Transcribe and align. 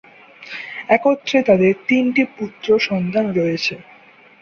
একত্রে 0.89 1.37
তাদের 1.49 1.73
তিনটি 1.87 2.21
পুত্রসন্তান 2.37 3.25
রয়েছে। 3.33 3.75